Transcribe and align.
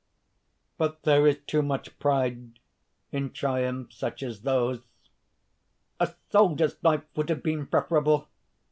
"But 0.79 1.03
there 1.03 1.27
is 1.27 1.37
too 1.45 1.61
much 1.61 1.99
pride 1.99 2.57
in 3.11 3.29
triumphs 3.33 3.97
such 3.97 4.23
as 4.23 4.41
those. 4.41 4.81
A 5.99 6.11
soldier's 6.31 6.77
life 6.83 7.03
would 7.15 7.29
have 7.29 7.43
been 7.43 7.67
preferable. 7.67 8.27